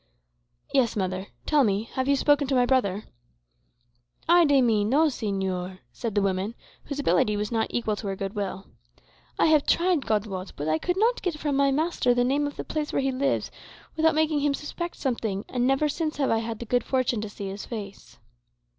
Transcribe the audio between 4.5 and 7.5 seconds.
mi! no, señor," said the poor woman, whose ability